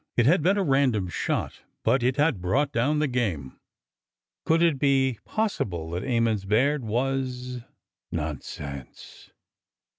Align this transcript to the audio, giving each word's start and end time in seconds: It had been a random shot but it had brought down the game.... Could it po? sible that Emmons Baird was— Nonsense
It 0.17 0.25
had 0.25 0.41
been 0.41 0.57
a 0.57 0.63
random 0.63 1.09
shot 1.09 1.61
but 1.83 2.01
it 2.01 2.15
had 2.15 2.41
brought 2.41 2.71
down 2.71 2.97
the 2.97 3.07
game.... 3.07 3.59
Could 4.45 4.63
it 4.63 4.79
po? 4.79 5.41
sible 5.43 5.93
that 5.93 6.03
Emmons 6.07 6.43
Baird 6.43 6.83
was— 6.83 7.59
Nonsense 8.11 9.29